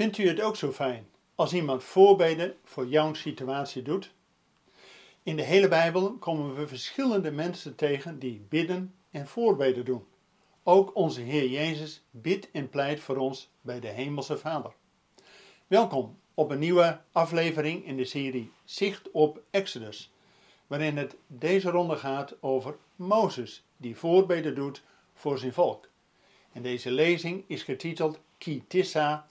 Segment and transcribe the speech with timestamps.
[0.00, 4.12] Vindt u het ook zo fijn als iemand voorbeden voor jouw situatie doet?
[5.22, 10.04] In de hele Bijbel komen we verschillende mensen tegen die bidden en voorbeden doen.
[10.62, 14.72] Ook onze Heer Jezus bidt en pleit voor ons bij de Hemelse Vader.
[15.66, 20.12] Welkom op een nieuwe aflevering in de serie Zicht op Exodus,
[20.66, 24.82] waarin het deze ronde gaat over Mozes die voorbeden doet
[25.14, 25.88] voor zijn volk.
[26.52, 29.28] En deze lezing is getiteld Kitissa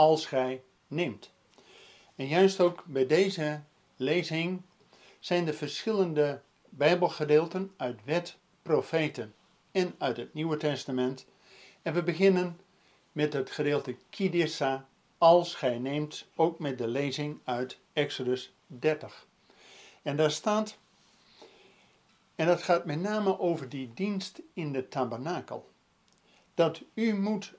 [0.00, 1.32] als gij neemt.
[2.16, 3.62] En juist ook bij deze
[3.96, 4.62] lezing
[5.18, 9.34] zijn de verschillende Bijbelgedeelten uit wet, profeten
[9.70, 11.26] en uit het Nieuwe Testament.
[11.82, 12.60] En we beginnen
[13.12, 19.26] met het gedeelte Kidissa, als gij neemt, ook met de lezing uit Exodus 30.
[20.02, 20.78] En daar staat,
[22.34, 25.70] en dat gaat met name over die dienst in de tabernakel,
[26.54, 27.52] dat u moet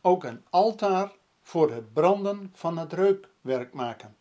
[0.00, 1.12] ook een altaar
[1.46, 4.16] voor het branden van het reukwerk maken.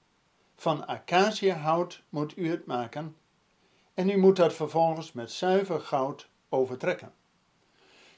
[0.56, 3.16] Van acaciahout moet u het maken
[3.94, 7.14] en u moet dat vervolgens met zuiver goud overtrekken.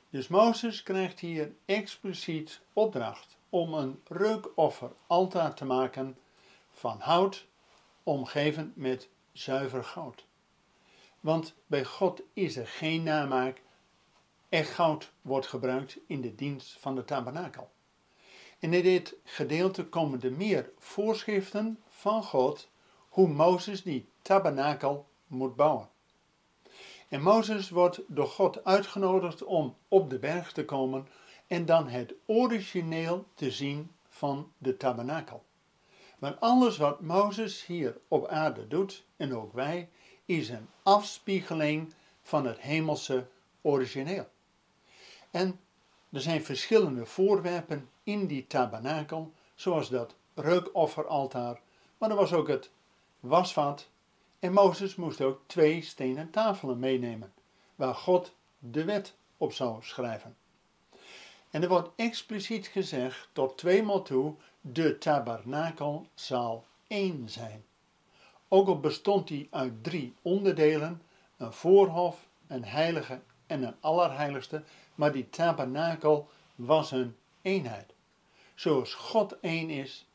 [0.10, 6.18] Dus Mozes krijgt hier expliciet opdracht om een reukoffer altaar te maken
[6.72, 7.46] van hout,
[8.04, 10.26] omgeven met zuiver goud.
[11.20, 13.62] Want bij God is er geen namaak,
[14.50, 17.76] echt goud wordt gebruikt in de dienst van de tabernakel.
[18.60, 22.70] En in dit gedeelte komen er meer voorschriften van God
[23.10, 25.90] hoe Mozes die tabernakel moet bouwen.
[27.08, 31.08] En Mozes wordt door God uitgenodigd om op de berg te komen
[31.48, 35.44] en dan het origineel te zien van de tabernakel.
[36.20, 39.90] Want alles wat Mozes hier op aarde doet, en ook wij,
[40.26, 43.28] is een afspiegeling van het hemelse
[43.62, 44.28] origineel.
[45.32, 45.60] En
[46.12, 51.60] er zijn verschillende voorwerpen in die tabernakel, zoals dat reukofferaltaar,
[51.98, 52.70] maar er was ook het
[53.20, 53.90] wasvat.
[54.40, 57.34] En Mozes moest ook twee stenen tafelen meenemen,
[57.76, 60.36] waar God de wet op zou schrijven.
[61.50, 67.66] En er wordt expliciet gezegd tot tweemaal toe, de tabernakel zal één zijn.
[68.48, 71.02] Ook al bestond die uit drie onderdelen,
[71.38, 74.64] een voorhof, een heilige en een allerheiligste,
[74.98, 77.94] maar die tabernakel was een eenheid.
[78.56, 80.08] Zoals God één is,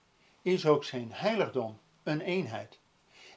[0.43, 2.79] is ook zijn heiligdom een eenheid.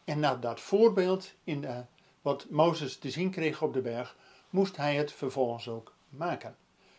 [0.03, 1.83] En na dat voorbeeld in de,
[2.21, 4.15] wat Mozes te zien kreeg op de berg,
[4.49, 6.55] moest hij het vervolgens ook maken.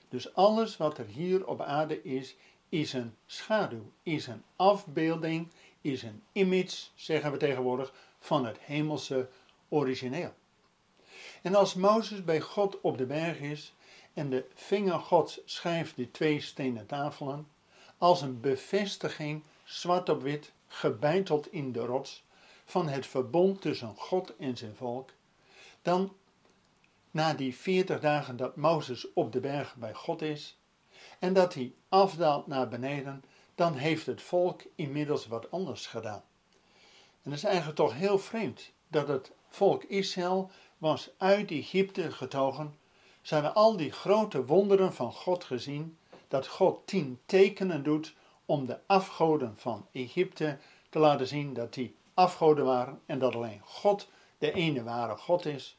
[0.09, 2.37] Dus alles wat er hier op aarde is,
[2.69, 5.49] is een schaduw, is een afbeelding,
[5.81, 9.29] is een image, zeggen we tegenwoordig, van het hemelse
[9.69, 10.33] origineel.
[11.43, 13.75] En als Mozes bij God op de berg is
[14.17, 17.49] en de vinger Gods schrijft die twee stenen tafelen,
[17.99, 22.25] als een bevestiging, zwart op wit, gebeiteld in de rots,
[22.65, 25.11] van het verbond tussen God en zijn volk,
[25.83, 26.13] dan
[27.11, 30.59] na die veertig dagen dat Mozes op de berg bij God is
[31.19, 36.23] en dat hij afdaalt naar beneden, dan heeft het volk inmiddels wat anders gedaan.
[37.23, 42.85] En dat is eigenlijk toch heel vreemd dat het volk Israël was uit Egypte getogen.
[43.27, 45.99] Ze hadden al die grote wonderen van God gezien,
[46.29, 48.15] dat God tien tekenen doet
[48.45, 50.59] om de afgoden van Egypte
[50.91, 55.45] te laten zien dat die afgoden waren en dat alleen God de ene ware God
[55.47, 55.79] is.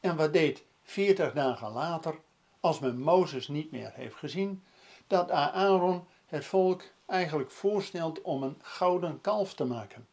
[0.00, 2.18] En wat deed 40 dagen later,
[2.60, 4.64] als men Mozes niet meer heeft gezien,
[5.06, 10.06] dat Aaron het volk eigenlijk voorstelt om een gouden kalf te maken.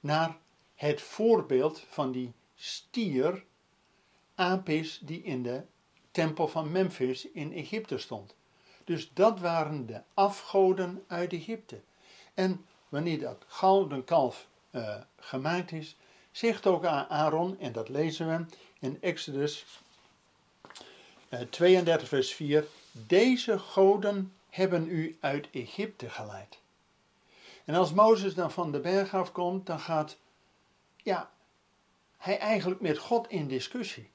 [0.00, 0.36] Naar
[0.74, 3.44] het voorbeeld van die stier,
[4.34, 5.64] Apis, die in de
[6.12, 8.34] tempel van Memphis in Egypte stond.
[8.84, 11.80] Dus dat waren de afgoden uit Egypte.
[12.34, 15.96] En wanneer dat gouden kalf uh, gemaakt is,
[16.30, 19.66] zegt ook Aaron, en dat lezen we in Exodus
[21.30, 26.58] uh, eh, 32, vers 4: Deze goden hebben u uit Egypte geleid.
[27.64, 30.16] En als Mozes dan van de berg afkomt, dan gaat
[30.96, 31.30] ja,
[32.16, 34.10] hij eigenlijk met God in discussie.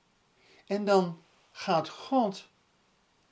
[0.65, 1.21] En dan
[1.57, 2.48] gaat God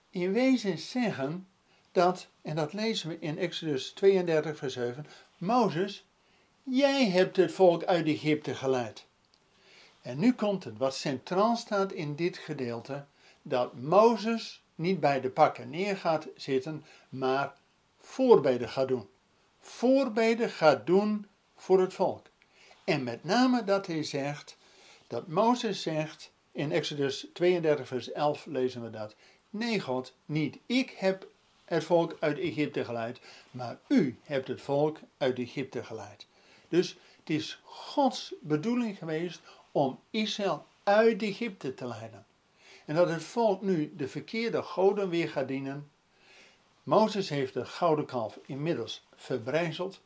[0.10, 1.48] in wezen zeggen
[1.92, 5.06] dat, en dat lezen we in Exodus 32, vers 7,
[5.38, 6.06] Mozes,
[6.64, 9.06] jij hebt het volk uit Egypte geleid.
[10.02, 13.06] En nu komt het, wat centraal staat in dit gedeelte,
[13.42, 17.54] dat Mozes niet bij de pakken neer gaat zitten, maar
[18.00, 19.10] voorbeden gaat doen.
[19.60, 22.26] Voorbeden gaat doen voor het volk.
[22.84, 24.58] En met name dat hij zegt,
[25.08, 29.16] dat Mozes zegt, in Exodus 32, vers 11 lezen we dat.
[29.50, 31.28] Nee, God, niet ik heb
[31.66, 33.20] het volk uit Egypte geleid,
[33.52, 36.28] maar u hebt het volk uit Egypte geleid.
[36.68, 39.42] Dus het is Gods bedoeling geweest
[39.72, 42.26] om Israël uit Egypte te leiden.
[42.86, 45.92] En dat het volk nu de verkeerde goden weer gaat dienen.
[46.84, 50.02] Mozes heeft de gouden kalf inmiddels verbrijzeld.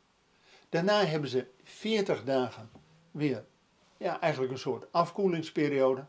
[0.70, 2.70] Daarna hebben ze 40 dagen
[3.12, 3.46] weer,
[3.98, 6.06] ja, eigenlijk een soort afkoelingsperiode.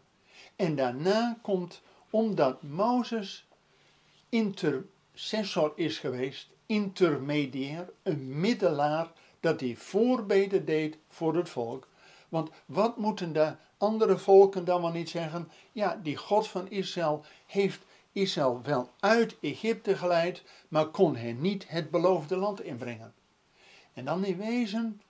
[0.57, 3.47] En daarna komt, omdat Mozes
[4.29, 11.89] intercessor is geweest, intermediair, een middelaar, dat hij voorbeden deed voor het volk.
[12.29, 15.51] Want wat moeten de andere volken dan wel niet zeggen?
[15.73, 17.81] Ja, die God van Israël heeft
[18.13, 23.15] Israël wel uit Egypte geleid, maar kon hen niet het beloofde land inbrengen.
[23.93, 25.01] En dan in wezen,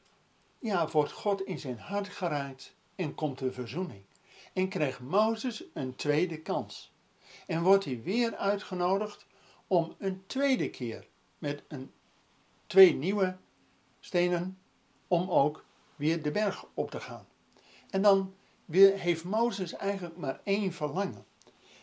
[0.58, 4.02] ja, wordt God in zijn hart geraakt en komt de verzoening.
[4.52, 6.92] En krijgt Mozes een tweede kans.
[7.46, 9.26] En wordt hij weer uitgenodigd
[9.66, 11.06] om een tweede keer
[11.38, 11.92] met een,
[12.66, 13.36] twee nieuwe
[14.00, 14.58] stenen
[15.08, 15.64] om ook
[15.96, 17.26] weer de berg op te gaan.
[17.90, 18.34] En dan
[18.76, 21.26] heeft Mozes eigenlijk maar één verlangen.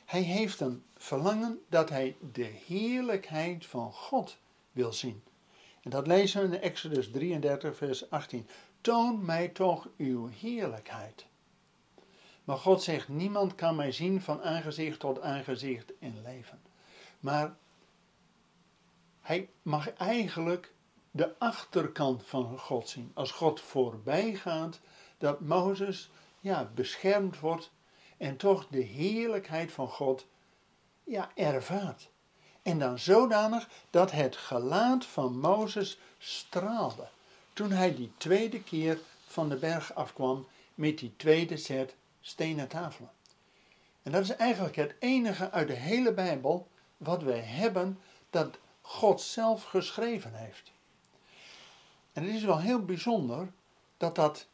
[0.05, 4.37] Hij heeft een verlangen dat hij de heerlijkheid van God
[4.71, 5.23] wil zien.
[5.81, 8.47] En dat lezen we in Exodus 33, vers 18.
[8.81, 11.25] Toon mij toch uw heerlijkheid.
[12.47, 16.61] Maar God zegt: Niemand kan mij zien van aangezicht tot aangezicht in leven.
[17.19, 17.55] Maar
[19.21, 20.73] hij mag eigenlijk
[21.11, 23.11] de achterkant van God zien.
[23.13, 24.79] Als God voorbij gaat,
[25.17, 26.09] dat Mozes
[26.39, 27.71] ja, beschermd wordt
[28.17, 30.25] en toch de heerlijkheid van God
[31.03, 32.09] ja, ervaart.
[32.61, 37.07] En dan zodanig dat het gelaat van Mozes straalde.
[37.53, 41.95] Toen hij die tweede keer van de berg afkwam met die tweede set
[42.27, 43.11] stenen tafelen.
[44.03, 49.21] En dat is eigenlijk het enige uit de hele Bijbel wat wij hebben dat God
[49.21, 50.71] zelf geschreven heeft.
[52.13, 53.51] En het is wel heel bijzonder
[53.97, 54.47] dat dat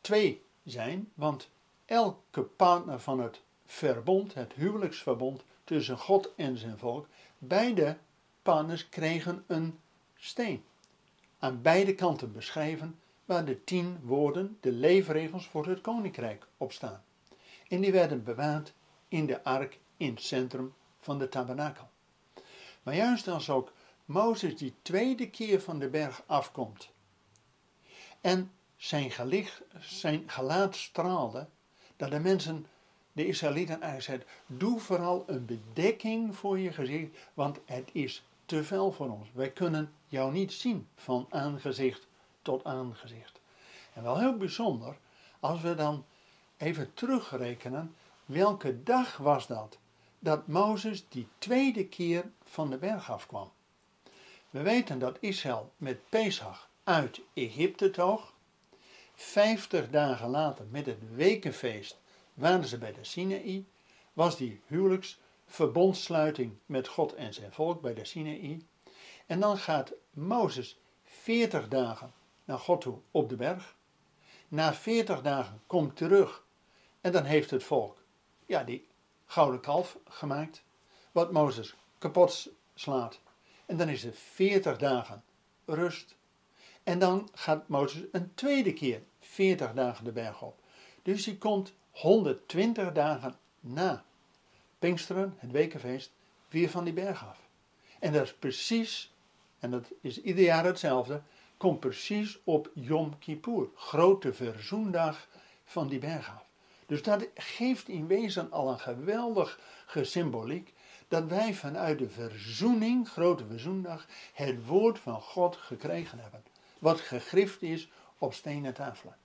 [0.00, 1.50] twee zijn, want
[1.84, 7.06] elke partner van het verbond, het huwelijksverbond tussen God en zijn volk,
[7.38, 7.96] beide
[8.42, 9.78] partners kregen een
[10.16, 10.64] steen.
[11.38, 17.04] Aan beide kanten beschreven waar de tien woorden, de leefregels voor het koninkrijk op staan.
[17.70, 18.72] En die werden bewaard
[19.08, 21.88] in de ark in het centrum van de tabernakel.
[22.82, 23.72] Maar juist als ook
[24.04, 26.90] Mozes die tweede keer van de berg afkomt
[28.20, 31.46] en zijn, gelicht, zijn gelaat straalde,
[31.96, 32.66] dat de mensen,
[33.12, 38.92] de Israëlieten eigenlijk doe vooral een bedekking voor je gezicht, want het is te fel
[38.92, 39.28] voor ons.
[39.32, 42.06] Wij kunnen jou niet zien van aangezicht
[42.42, 43.40] tot aangezicht.
[43.92, 44.96] En wel heel bijzonder,
[45.40, 46.04] als we dan
[46.60, 49.78] even terugrekenen, welke dag was dat?
[50.18, 53.50] Dat Mozes die tweede keer van de berg afkwam.
[54.50, 58.32] We weten dat Israël met Pesach uit Egypte toog.
[59.14, 61.98] Vijftig dagen later, met het wekenfeest,
[62.34, 63.64] waren ze bij de Sinaï.
[64.12, 68.66] Was die huwelijksverbondsluiting met God en zijn volk bij de Sinaï.
[69.26, 72.12] En dan gaat Mozes veertig dagen
[72.44, 73.76] naar God toe op de berg.
[74.48, 76.42] Na veertig dagen komt terug
[77.00, 78.00] en dan heeft het volk
[78.50, 78.86] ja, die
[79.26, 80.62] gouden kalf gemaakt,
[81.12, 83.20] wat Mozes kapot slaat.
[83.66, 85.22] En dan is er veertig dagen
[85.64, 86.16] rust.
[86.82, 90.60] En dan gaat Mozes een tweede keer 40 dagen de berg op.
[91.02, 94.04] Dus hij komt 120 dagen na
[94.78, 96.12] Pinksteren, het wekenfeest,
[96.48, 97.48] weer van die berg af.
[97.98, 99.14] En dat is precies,
[99.58, 101.22] en dat is ieder jaar hetzelfde,
[101.56, 105.28] komt precies op Yom Kippur, grote verzoendag
[105.64, 106.49] van die berg af.
[106.90, 109.58] Dus dat geeft in wezen al een geweldige
[110.04, 110.72] symboliek
[111.08, 116.44] dat wij vanuit de verzoening, grote verzoendag, het woord van God gekregen hebben.
[116.78, 119.16] Wat gegrift is op stenen tafelen.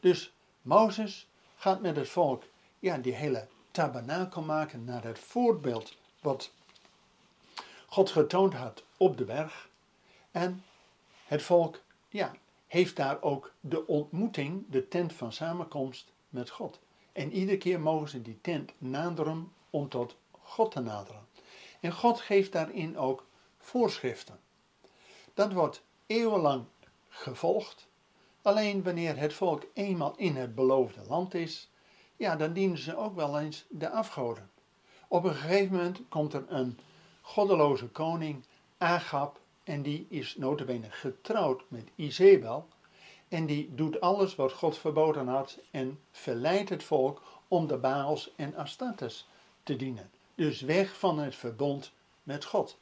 [0.00, 2.42] Dus Mozes gaat met het volk
[2.78, 6.50] ja, die hele tabernakel maken naar het voorbeeld wat
[7.86, 9.68] God getoond had op de berg.
[10.30, 10.64] En
[11.26, 12.34] het volk ja,
[12.66, 16.80] heeft daar ook de ontmoeting, de tent van samenkomst met God.
[17.12, 21.26] En iedere keer mogen ze die tent naderen om tot God te naderen.
[21.80, 23.26] En God geeft daarin ook
[23.58, 24.38] voorschriften.
[25.34, 26.64] Dat wordt eeuwenlang
[27.08, 27.86] gevolgd.
[28.42, 31.70] Alleen wanneer het volk eenmaal in het beloofde land is,
[32.16, 34.50] ja, dan dienen ze ook wel eens de afgoden.
[35.08, 36.78] Op een gegeven moment komt er een
[37.20, 38.44] goddeloze koning,
[38.78, 42.68] Agab, en die is notabene getrouwd met Izebel.
[43.34, 48.32] En die doet alles wat God verboden had en verleidt het volk om de Baals
[48.36, 49.28] en Astartes
[49.62, 50.10] te dienen.
[50.34, 52.78] Dus weg van het verbond met God.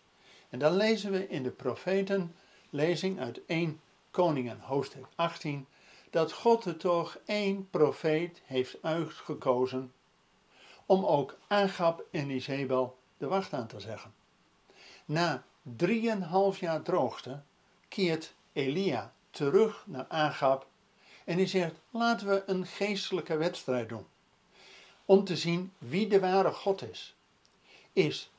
[0.48, 3.80] En dan lezen we in de profetenlezing uit 1
[4.10, 5.66] Koningen hoofdstuk 18
[6.10, 9.92] dat God er toch één profeet heeft uitgekozen
[10.86, 14.14] om ook Agab en Isabel de wacht aan te zeggen.
[15.04, 17.42] Na drieënhalf jaar droogte
[17.88, 20.66] keert Elia terug naar Agab
[21.24, 24.06] en hij zegt: laten we een geestelijke wedstrijd doen.
[25.04, 27.14] Om te zien wie de ware God is.
[27.92, 28.30] Is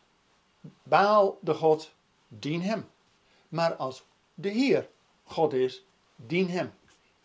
[0.83, 1.91] Baal de God,
[2.27, 2.89] dien hem.
[3.49, 4.89] Maar als de Heer
[5.23, 5.83] God is,
[6.15, 6.73] dien hem.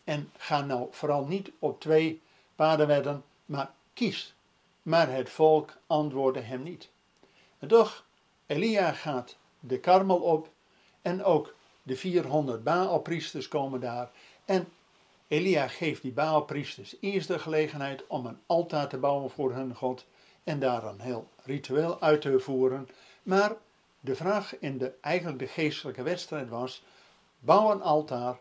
[0.04, 2.22] En ga nou vooral niet op twee
[2.54, 4.34] paden wedden, maar kies.
[4.82, 6.90] Maar het volk antwoordde hem niet.
[7.58, 8.04] En toch,
[8.46, 10.48] Elia gaat de karmel op
[11.02, 11.54] en ook
[11.88, 14.10] de 400 Baalpriesters komen daar.
[14.44, 14.68] En
[15.28, 20.06] Elia geeft die Baalpriesters eerst de gelegenheid om een altaar te bouwen voor hun God
[20.44, 22.88] en daar een heel ritueel uit te voeren.
[23.22, 23.52] Maar
[24.00, 26.82] de vraag in de, eigenlijk de geestelijke wedstrijd was,
[27.38, 28.38] bouw een altaar,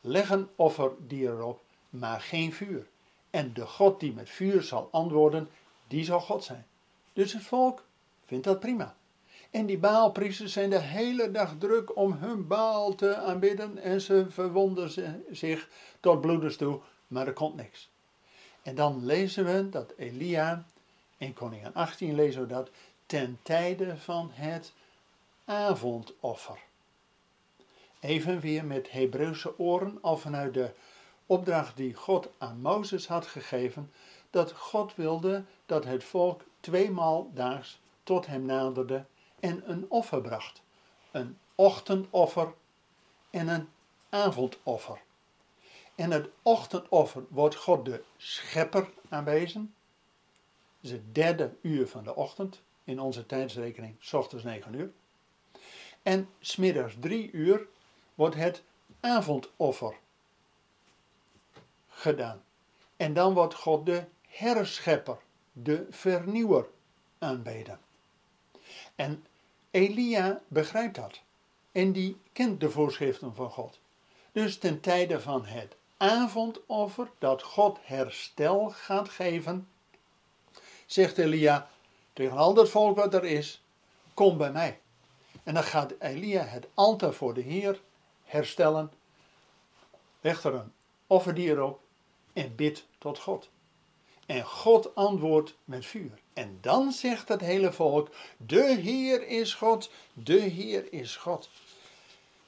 [0.00, 1.60] leg een offerdier erop,
[1.90, 2.86] maar geen vuur.
[3.30, 5.48] En de God die met vuur zal antwoorden,
[5.86, 6.66] die zal God zijn.
[7.12, 7.84] Dus het volk
[8.24, 8.94] vindt dat prima.
[9.54, 14.26] En die Baalpriesters zijn de hele dag druk om hun Baal te aanbidden en ze
[14.28, 14.90] verwonden
[15.30, 15.68] zich
[16.00, 17.90] tot bloeders toe, maar er komt niks.
[18.62, 20.64] En dan lezen we dat Elia,
[21.16, 22.70] in Koningin 18 lezen we dat,
[23.06, 24.72] ten tijde van het
[25.44, 26.58] avondoffer.
[28.00, 30.70] Even weer met Hebreeuwse oren, al vanuit de
[31.26, 33.92] opdracht die God aan Mozes had gegeven,
[34.30, 39.04] dat God wilde dat het volk tweemaal daags tot hem naderde
[39.44, 40.62] en een offer bracht.
[41.10, 42.54] Een ochtendoffer
[43.30, 43.68] en een
[44.08, 45.00] avondoffer.
[45.94, 49.74] En het ochtendoffer wordt God de schepper aanwezen.
[50.80, 52.62] Dat is het derde uur van de ochtend.
[52.84, 54.92] In onze tijdsrekening, s ochtends 9 uur.
[56.02, 57.66] En smiddags 3 uur
[58.14, 58.62] wordt het
[59.00, 59.96] avondoffer
[61.88, 62.44] gedaan.
[62.96, 65.18] En dan wordt God de herschepper,
[65.52, 66.66] de vernieuwer
[67.18, 67.80] aanbeden.
[68.94, 69.24] En
[69.74, 71.20] Elia begrijpt dat.
[71.72, 73.78] En die kent de voorschriften van God.
[74.32, 79.68] Dus ten tijde van het avondoffer, dat God herstel gaat geven,
[80.86, 81.70] zegt Elia
[82.12, 83.62] tegen al dat volk wat er is,
[84.14, 84.80] kom bij mij.
[85.42, 87.80] En dan gaat Elia het altaar voor de Heer
[88.24, 88.92] herstellen,
[90.20, 90.72] legt er een
[91.06, 91.80] offerdier op
[92.32, 93.48] en bidt tot God.
[94.26, 96.18] En God antwoordt met vuur.
[96.32, 101.50] En dan zegt het hele volk: De Heer is God, de Heer is God.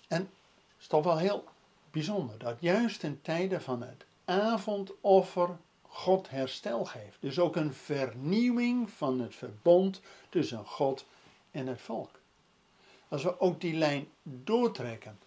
[0.09, 1.45] En het is toch wel heel
[1.90, 7.16] bijzonder dat juist in tijden van het avondoffer God herstel geeft.
[7.21, 11.04] Dus ook een vernieuwing van het verbond tussen God
[11.50, 12.21] en het volk.
[13.09, 15.18] Als we ook die lijn doortrekken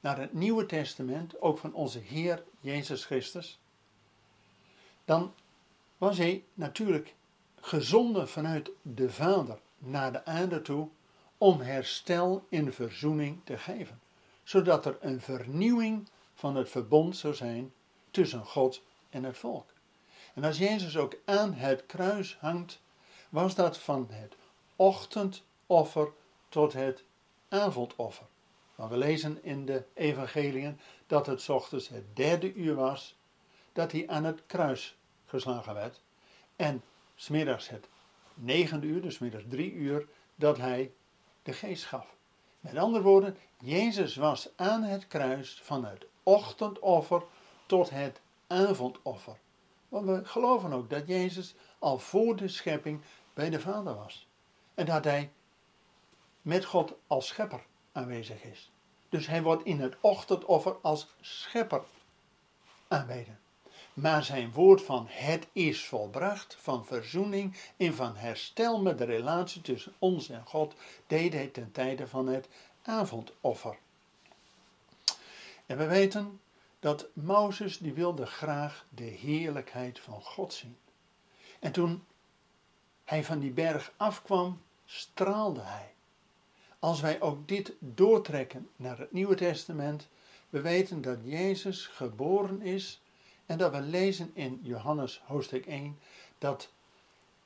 [0.00, 3.58] naar het Nieuwe Testament, ook van onze Heer Jezus Christus,
[5.04, 5.32] dan
[5.98, 7.14] was hij natuurlijk
[7.60, 10.88] gezonden vanuit de Vader naar de aarde toe
[11.38, 14.00] om herstel in verzoening te geven,
[14.42, 17.72] zodat er een vernieuwing van het verbond zou zijn
[18.10, 19.70] tussen God en het volk.
[20.34, 22.80] En als Jezus ook aan het kruis hangt,
[23.28, 24.36] was dat van het
[24.76, 26.12] ochtendoffer
[26.48, 27.04] tot het
[27.48, 28.26] avondoffer.
[28.74, 33.16] Want we lezen in de evangeliën dat het ochtends het derde uur was
[33.72, 34.96] dat hij aan het kruis
[35.26, 36.00] geslagen werd.
[36.56, 36.82] En
[37.14, 37.88] smiddags het
[38.34, 40.92] negende uur, dus smiddags drie uur, dat hij
[41.42, 42.16] de geest gaf.
[42.60, 47.22] Met andere woorden, Jezus was aan het kruis van het ochtendoffer
[47.66, 49.36] tot het avondoffer.
[49.88, 53.00] Want we geloven ook dat Jezus al voor de schepping
[53.34, 54.28] bij de Vader was.
[54.74, 55.32] En dat hij
[56.42, 58.70] met God als schepper aanwezig is.
[59.08, 61.82] Dus hij wordt in het ochtendoffer als schepper
[62.88, 63.40] aanbeden.
[63.96, 69.62] Maar zijn woord van het is volbracht, van verzoening en van herstel met de relatie
[69.62, 70.74] tussen ons en God,
[71.06, 72.48] deed hij ten tijde van het
[72.82, 73.78] avondoffer.
[75.66, 76.40] En we weten
[76.80, 80.76] dat Mozes die wilde graag de heerlijkheid van God zien.
[81.58, 82.04] En toen
[83.04, 85.92] hij van die berg afkwam, straalde hij.
[86.78, 90.08] Als wij ook dit doortrekken naar het Nieuwe Testament,
[90.48, 93.00] we weten dat Jezus geboren is
[93.46, 95.98] en dat we lezen in Johannes hoofdstuk 1
[96.38, 96.70] dat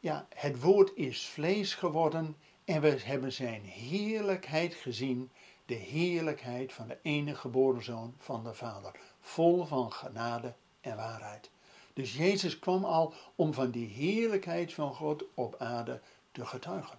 [0.00, 5.30] ja, het woord is vlees geworden en we hebben zijn heerlijkheid gezien,
[5.66, 11.50] de heerlijkheid van de enige geboren zoon van de Vader, vol van genade en waarheid.
[11.92, 16.00] Dus Jezus kwam al om van die heerlijkheid van God op aarde
[16.32, 16.98] te getuigen.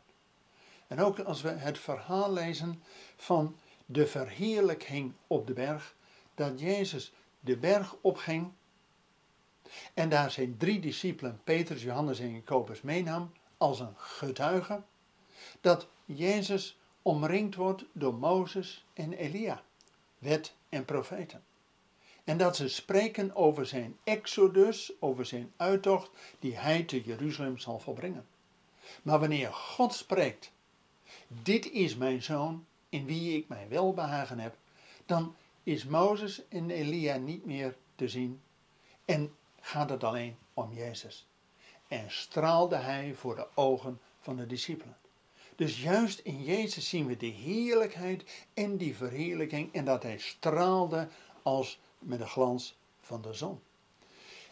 [0.87, 2.83] En ook als we het verhaal lezen
[3.15, 3.55] van
[3.85, 5.95] de verheerlijking op de berg,
[6.35, 8.51] dat Jezus de berg opging
[9.93, 14.81] en daar zijn drie discipelen, Petrus, Johannes en Jacobus, meenam als een getuige,
[15.61, 19.63] dat Jezus omringd wordt door Mozes en Elia,
[20.17, 21.43] wet en profeten.
[22.23, 26.09] En dat ze spreken over zijn exodus, over zijn uittocht
[26.39, 28.27] die hij te Jeruzalem zal volbrengen.
[29.01, 30.51] Maar wanneer God spreekt,
[31.27, 34.55] dit is mijn zoon in wie ik mijn welbehagen heb,
[35.05, 38.41] dan is Mozes en Elia niet meer te zien
[39.05, 41.27] en gaat het alleen om Jezus.
[41.87, 44.97] En straalde hij voor de ogen van de discipelen.
[45.55, 51.07] Dus juist in Jezus zien we de heerlijkheid en die verheerlijking en dat hij straalde
[51.43, 53.61] als met de glans van de zon.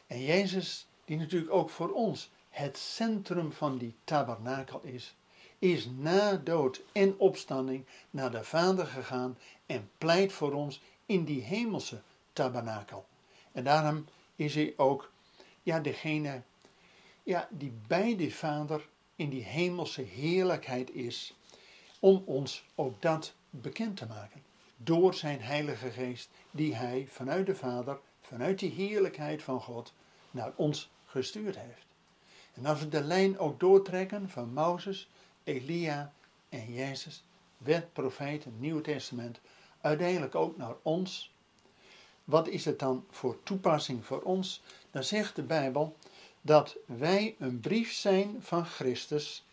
[0.07, 5.15] En Jezus, die natuurlijk ook voor ons het centrum van die tabernakel is,
[5.59, 11.41] is na dood en opstanding naar de Vader gegaan en pleit voor ons in die
[11.41, 12.01] hemelse
[12.33, 13.05] tabernakel.
[13.51, 14.05] En daarom
[14.39, 15.11] is hij ook
[15.63, 16.41] ja, degene
[17.23, 21.35] ja, die bij de Vader in die hemelse heerlijkheid is,
[21.99, 24.43] om ons ook dat bekend te maken.
[24.77, 29.93] Door zijn Heilige Geest, die hij vanuit de Vader, vanuit die heerlijkheid van God,
[30.31, 31.85] naar ons gestuurd heeft.
[32.53, 35.09] En als we de lijn ook doortrekken van Mozes,
[35.43, 36.13] Elia
[36.49, 37.23] en Jezus,
[37.57, 39.39] wet, profeet, Nieuw Testament,
[39.81, 41.31] uiteindelijk ook naar ons.
[42.29, 44.61] Wat is het dan voor toepassing voor ons?
[44.91, 45.95] Dan zegt de Bijbel
[46.41, 49.45] dat wij een brief zijn van Christus,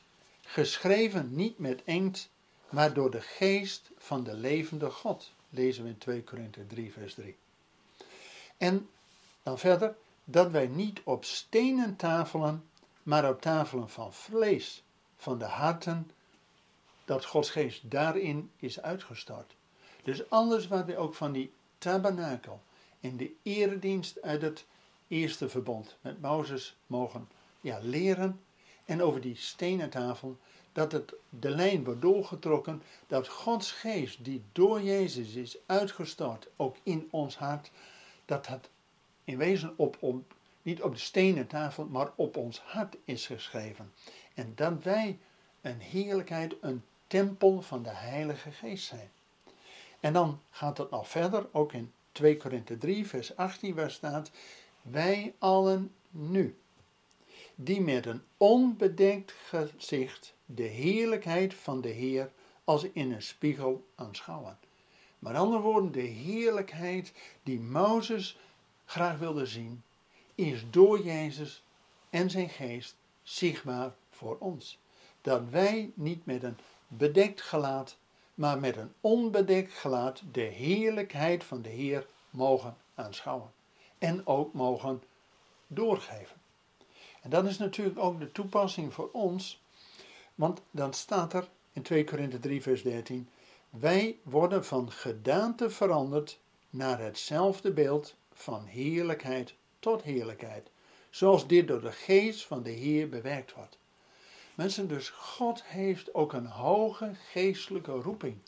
[0.43, 2.29] geschreven niet met inkt,
[2.69, 5.33] maar door de geest van de levende God.
[5.49, 7.37] Lezen we in 2 Korinther 3, vers 3.
[8.57, 8.89] En
[9.43, 12.65] dan verder, dat wij niet op stenen tafelen,
[13.03, 14.83] maar op tafelen van vlees,
[15.17, 16.11] van de harten,
[17.05, 19.55] dat Gods geest daarin is uitgestort.
[20.03, 22.61] Dus alles wat we ook van die tabernakel
[23.07, 24.67] in de eredienst uit het
[25.09, 27.29] eerste verbond met Mozes mogen
[27.61, 28.41] ja, leren.
[28.85, 30.39] En over die stenen tafel,
[30.73, 36.77] dat het de lijn wordt doorgetrokken, dat Gods geest die door Jezus is uitgestort, ook
[36.83, 37.71] in ons hart,
[38.25, 38.69] dat het
[39.25, 43.93] in wezen op, op, niet op de stenen tafel, maar op ons hart is geschreven.
[44.35, 45.19] En dat wij
[45.61, 49.11] een heerlijkheid, een tempel van de Heilige Geest zijn.
[50.01, 54.31] En dan gaat het nog verder, ook in 2 Korinthe 3, vers 18, waar staat:
[54.83, 56.57] Wij allen nu,
[57.55, 62.31] die met een onbedekt gezicht de heerlijkheid van de Heer
[62.65, 64.59] als in een spiegel aanschouwen.
[65.19, 68.39] Met andere woorden, de heerlijkheid die Mozes
[68.85, 69.83] graag wilde zien,
[70.35, 71.63] is door Jezus
[72.11, 74.79] en zijn geest zichtbaar voor ons.
[75.21, 76.57] Dat wij niet met een
[76.89, 77.97] bedekt gelaat
[78.37, 83.53] maar met een onbedekt gelaat de heerlijkheid van de Heer mogen aanschouwen.
[83.99, 85.03] En ook mogen
[85.67, 86.37] doorgeven.
[87.23, 89.63] En dat is natuurlijk ook de toepassing voor ons,
[90.35, 93.29] want dan staat er in 2 Korinthe 3, vers 13:
[93.71, 96.39] Wij worden van gedaante veranderd
[96.71, 100.71] naar hetzelfde beeld van heerlijkheid tot heerlijkheid,
[101.11, 103.79] zoals dit door de geest van de Heer bewerkt wordt.
[104.57, 108.39] Mensen, dus God heeft ook een hoge geestelijke roeping.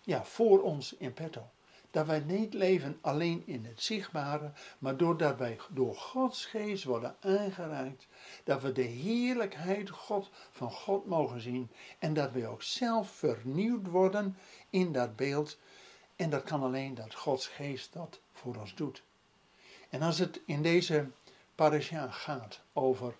[0.00, 1.50] Ja, voor ons in petto.
[1.90, 7.16] Dat wij niet leven alleen in het zichtbare, maar doordat wij door Gods geest worden
[7.20, 8.06] aangereikt,
[8.44, 13.86] dat we de heerlijkheid God, van God mogen zien en dat we ook zelf vernieuwd
[13.86, 14.36] worden
[14.70, 15.58] in dat beeld.
[16.16, 19.02] En dat kan alleen dat Gods geest dat voor ons doet.
[19.88, 21.06] En als het in deze
[21.54, 23.14] parasha gaat over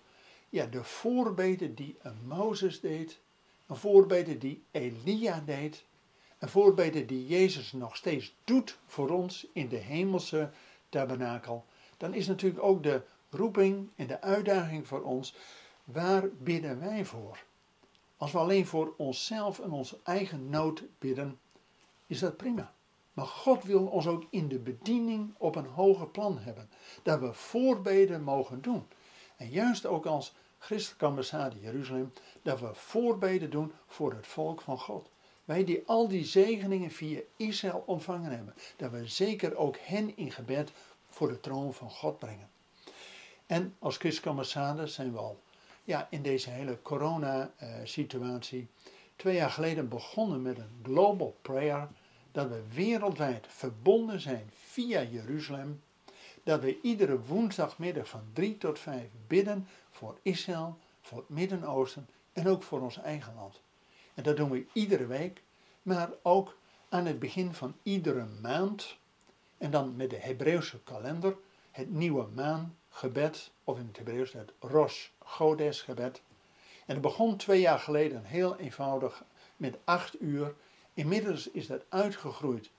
[0.49, 3.19] ja, de voorbeden die een Mozes deed,
[3.67, 5.83] een voorbeden die Elia deed,
[6.39, 10.49] een voorbeden die Jezus nog steeds doet voor ons in de hemelse
[10.89, 11.65] tabernakel,
[11.97, 15.35] dan is natuurlijk ook de roeping en de uitdaging voor ons,
[15.83, 17.43] waar bidden wij voor?
[18.17, 21.39] Als we alleen voor onszelf en onze eigen nood bidden,
[22.07, 22.73] is dat prima.
[23.13, 26.69] Maar God wil ons ook in de bediening op een hoger plan hebben.
[27.03, 28.87] Dat we voorbeden mogen doen.
[29.39, 34.79] En juist ook als christelijke ambassade Jeruzalem, dat we voorbeden doen voor het volk van
[34.79, 35.09] God.
[35.45, 40.31] Wij die al die zegeningen via Israël ontvangen hebben, dat we zeker ook hen in
[40.31, 40.71] gebed
[41.09, 42.49] voor de troon van God brengen.
[43.45, 45.39] En als christelijke ambassade zijn we al
[45.83, 48.67] ja, in deze hele corona-situatie
[49.15, 51.87] twee jaar geleden begonnen met een global prayer,
[52.31, 55.81] dat we wereldwijd verbonden zijn via Jeruzalem
[56.49, 62.47] dat we iedere woensdagmiddag van 3 tot 5 bidden voor Israël, voor het Midden-Oosten en
[62.47, 63.61] ook voor ons eigen land.
[64.13, 65.41] En dat doen we iedere week,
[65.81, 66.57] maar ook
[66.89, 68.97] aan het begin van iedere maand.
[69.57, 71.37] En dan met de Hebreeuwse kalender,
[71.71, 76.21] het nieuwe maangebed, of in het Hebreeuws het Rosh Godes gebed.
[76.85, 79.23] En het begon twee jaar geleden heel eenvoudig
[79.57, 80.53] met acht uur.
[80.93, 82.69] Inmiddels is dat uitgegroeid.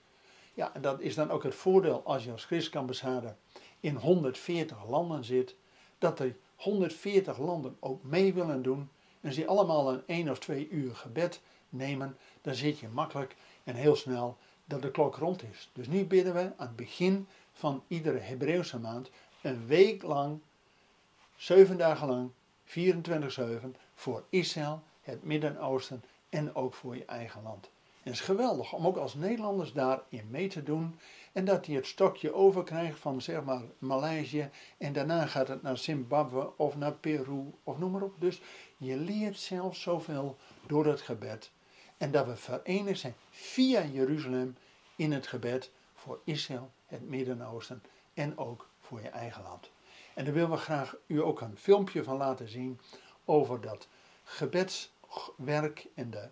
[0.53, 3.35] Ja, dat is dan ook het voordeel als je als christenambassade
[3.79, 5.55] in 140 landen zit,
[5.97, 8.89] dat er 140 landen ook mee willen doen.
[9.21, 13.75] En die allemaal een één of twee uur gebed nemen, dan zit je makkelijk en
[13.75, 15.69] heel snel dat de klok rond is.
[15.73, 19.09] Dus nu bidden we aan het begin van iedere Hebreeuwse maand
[19.41, 20.39] een week lang,
[21.35, 22.31] zeven dagen lang,
[22.65, 27.69] 24-7, voor Israël, het Midden-Oosten en ook voor je eigen land.
[28.03, 30.99] En het is geweldig om ook als Nederlanders daarin mee te doen.
[31.31, 34.49] En dat hij het stokje overkrijgt van zeg maar Maleisië.
[34.77, 38.15] En daarna gaat het naar Zimbabwe of naar Peru of noem maar op.
[38.19, 38.41] Dus
[38.77, 40.37] je leert zelf zoveel
[40.67, 41.51] door het gebed.
[41.97, 44.57] En dat we verenigd zijn via Jeruzalem
[44.95, 47.83] in het gebed voor Israël, het Midden-Oosten
[48.13, 49.71] en ook voor je eigen land.
[50.13, 52.79] En daar willen we graag u ook een filmpje van laten zien
[53.25, 53.87] over dat
[54.23, 56.29] gebedswerk en de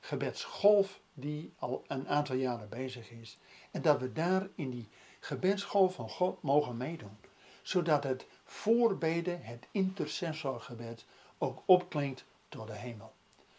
[0.00, 3.38] gebedsgolf die al een aantal jaren bezig is.
[3.70, 4.88] En dat we daar in die
[5.20, 7.16] gebedsgolf van God mogen meedoen.
[7.62, 11.04] Zodat het voorbeden, het intercessorgebed,
[11.38, 13.12] ook opklinkt tot de hemel.